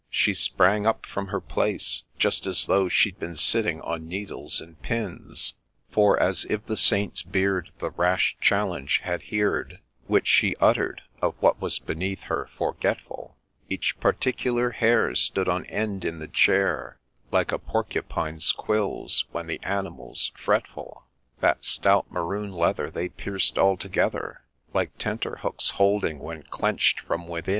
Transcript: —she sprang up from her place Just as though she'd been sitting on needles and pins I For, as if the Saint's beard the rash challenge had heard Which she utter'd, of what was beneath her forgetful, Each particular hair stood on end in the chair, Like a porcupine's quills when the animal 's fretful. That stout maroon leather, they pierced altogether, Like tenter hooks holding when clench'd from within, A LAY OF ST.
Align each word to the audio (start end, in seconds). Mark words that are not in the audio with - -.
—she 0.23 0.33
sprang 0.33 0.87
up 0.87 1.05
from 1.05 1.27
her 1.27 1.39
place 1.39 2.01
Just 2.17 2.47
as 2.47 2.65
though 2.65 2.89
she'd 2.89 3.19
been 3.19 3.35
sitting 3.35 3.79
on 3.81 4.07
needles 4.07 4.59
and 4.59 4.81
pins 4.81 5.53
I 5.91 5.93
For, 5.93 6.19
as 6.19 6.43
if 6.49 6.65
the 6.65 6.75
Saint's 6.75 7.21
beard 7.21 7.69
the 7.77 7.91
rash 7.91 8.35
challenge 8.41 9.01
had 9.03 9.21
heard 9.25 9.79
Which 10.07 10.25
she 10.25 10.55
utter'd, 10.59 11.01
of 11.21 11.35
what 11.39 11.61
was 11.61 11.77
beneath 11.77 12.21
her 12.21 12.49
forgetful, 12.57 13.37
Each 13.69 13.95
particular 13.99 14.71
hair 14.71 15.13
stood 15.13 15.47
on 15.47 15.67
end 15.67 16.03
in 16.03 16.17
the 16.17 16.27
chair, 16.27 16.99
Like 17.29 17.51
a 17.51 17.59
porcupine's 17.59 18.53
quills 18.53 19.25
when 19.31 19.45
the 19.45 19.59
animal 19.61 20.15
's 20.15 20.31
fretful. 20.35 21.03
That 21.41 21.63
stout 21.63 22.11
maroon 22.11 22.51
leather, 22.53 22.89
they 22.89 23.09
pierced 23.09 23.59
altogether, 23.59 24.45
Like 24.73 24.97
tenter 24.97 25.35
hooks 25.43 25.69
holding 25.69 26.17
when 26.17 26.41
clench'd 26.49 27.01
from 27.01 27.27
within, 27.27 27.29
A 27.29 27.33
LAY 27.33 27.39
OF 27.41 27.45
ST. 27.45 27.49